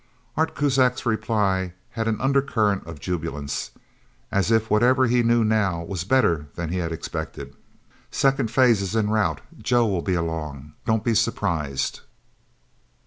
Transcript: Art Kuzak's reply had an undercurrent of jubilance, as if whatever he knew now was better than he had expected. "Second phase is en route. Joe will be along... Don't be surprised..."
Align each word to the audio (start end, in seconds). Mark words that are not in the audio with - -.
Art 0.35 0.55
Kuzak's 0.55 1.05
reply 1.05 1.73
had 1.91 2.07
an 2.07 2.19
undercurrent 2.19 2.87
of 2.87 2.99
jubilance, 2.99 3.69
as 4.31 4.49
if 4.49 4.71
whatever 4.71 5.05
he 5.05 5.21
knew 5.21 5.43
now 5.43 5.83
was 5.83 6.05
better 6.05 6.47
than 6.55 6.69
he 6.69 6.79
had 6.79 6.91
expected. 6.91 7.55
"Second 8.09 8.49
phase 8.49 8.81
is 8.81 8.95
en 8.95 9.11
route. 9.11 9.41
Joe 9.61 9.85
will 9.85 10.01
be 10.01 10.15
along... 10.15 10.73
Don't 10.87 11.03
be 11.03 11.13
surprised..." 11.13 12.01